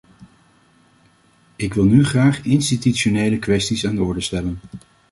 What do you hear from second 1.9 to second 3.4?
graag institutionele